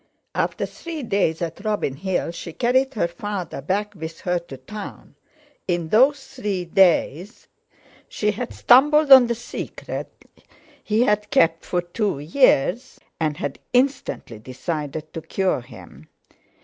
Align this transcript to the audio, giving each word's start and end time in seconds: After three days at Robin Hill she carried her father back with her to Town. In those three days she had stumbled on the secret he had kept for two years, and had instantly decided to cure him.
After 0.33 0.65
three 0.65 1.03
days 1.03 1.43
at 1.43 1.63
Robin 1.63 1.95
Hill 1.95 2.31
she 2.31 2.53
carried 2.53 2.95
her 2.95 3.07
father 3.07 3.61
back 3.61 3.93
with 3.93 4.21
her 4.21 4.39
to 4.39 4.57
Town. 4.57 5.13
In 5.67 5.89
those 5.89 6.25
three 6.25 6.65
days 6.65 7.47
she 8.09 8.31
had 8.31 8.51
stumbled 8.51 9.11
on 9.11 9.27
the 9.27 9.35
secret 9.35 10.09
he 10.83 11.03
had 11.03 11.29
kept 11.29 11.63
for 11.63 11.83
two 11.83 12.17
years, 12.17 12.99
and 13.19 13.37
had 13.37 13.59
instantly 13.73 14.39
decided 14.39 15.13
to 15.13 15.21
cure 15.21 15.61
him. 15.61 16.07